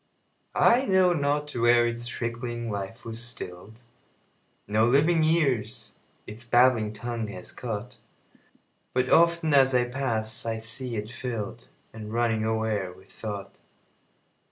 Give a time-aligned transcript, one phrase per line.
[0.55, 3.83] I know not where its trickling life was still'd;
[4.67, 7.97] No living ears its babbling tongue has caught;
[8.95, 11.65] But often, as I pass, I see it fill'dAnd
[12.11, 13.59] running o'er with thought.